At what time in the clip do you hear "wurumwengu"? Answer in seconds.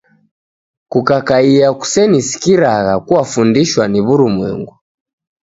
4.01-4.75